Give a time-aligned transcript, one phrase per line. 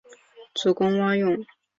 [0.55, 1.45] 主攻蛙泳。